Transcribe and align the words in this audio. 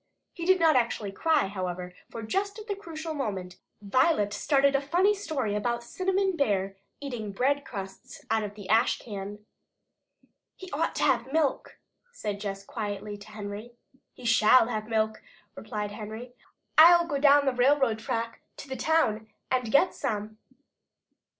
He 0.33 0.45
did 0.47 0.59
not 0.59 0.75
actually 0.75 1.11
cry, 1.11 1.45
however, 1.45 1.93
for 2.09 2.23
just 2.23 2.57
at 2.57 2.65
the 2.65 2.75
crucial 2.75 3.13
moment 3.13 3.57
Violet 3.83 4.33
started 4.33 4.75
a 4.75 4.81
funny 4.81 5.13
story 5.13 5.53
about 5.53 5.83
Cinnamon 5.83 6.35
Bear 6.35 6.75
eating 6.99 7.31
bread 7.31 7.63
crusts 7.63 8.25
out 8.31 8.41
of 8.43 8.55
the 8.55 8.67
ash 8.67 8.97
can. 8.97 9.45
"He 10.55 10.71
ought 10.71 10.95
to 10.95 11.03
have 11.03 11.31
milk," 11.31 11.77
said 12.13 12.39
Jess 12.39 12.65
quietly 12.65 13.15
to 13.17 13.29
Henry. 13.29 13.73
"He 14.15 14.25
shall 14.25 14.69
have 14.69 14.87
milk," 14.87 15.21
replied 15.53 15.91
Henry. 15.91 16.33
"I'll 16.79 17.05
go 17.05 17.19
down 17.19 17.45
the 17.45 17.53
railroad 17.53 17.99
track 17.99 18.41
to 18.57 18.67
the 18.67 18.75
town 18.75 19.27
and 19.51 19.71
get 19.71 19.93
some." 19.93 20.39